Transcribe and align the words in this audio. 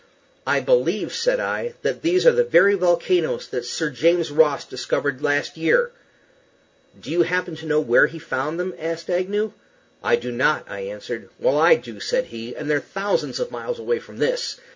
"I 0.47 0.61
believe," 0.61 1.13
said 1.13 1.39
I, 1.39 1.75
"that 1.83 2.01
these 2.01 2.25
are 2.25 2.31
the 2.31 2.43
very 2.43 2.73
volcanoes 2.73 3.47
that 3.49 3.65
Sir 3.65 3.91
James 3.91 4.31
Ross 4.31 4.65
discovered 4.65 5.21
last 5.21 5.57
year." 5.57 5.91
"Do 6.99 7.11
you 7.11 7.21
happen 7.21 7.55
to 7.57 7.67
know 7.67 7.79
where 7.79 8.07
he 8.07 8.17
found 8.17 8.59
them?" 8.59 8.73
Agnew 8.79 9.45
asked. 9.51 9.55
"I 10.03 10.15
do 10.15 10.31
not," 10.31 10.65
I 10.67 10.79
answered. 10.79 11.29
"Well, 11.39 11.59
I 11.59 11.75
do," 11.75 11.99
said 11.99 12.25
he, 12.25 12.55
"and 12.55 12.67
they're 12.67 12.79
thousands 12.79 13.39
of 13.39 13.51
miles 13.51 13.77
away 13.77 13.99
from 13.99 14.17
this. 14.17 14.59